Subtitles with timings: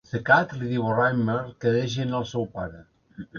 [0.11, 2.83] The Cat li diu a Rimmer que deixi anar el seu pare.